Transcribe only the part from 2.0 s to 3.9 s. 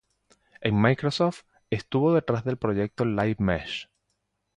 detrás del proyecto Live Mesh.